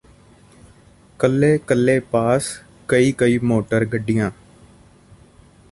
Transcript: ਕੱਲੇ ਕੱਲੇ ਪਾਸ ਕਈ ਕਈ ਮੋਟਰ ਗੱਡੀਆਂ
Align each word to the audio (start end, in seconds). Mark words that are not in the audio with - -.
ਕੱਲੇ 1.19 1.57
ਕੱਲੇ 1.57 1.99
ਪਾਸ 2.11 2.47
ਕਈ 2.87 3.11
ਕਈ 3.11 3.37
ਮੋਟਰ 3.37 3.85
ਗੱਡੀਆਂ 3.85 4.31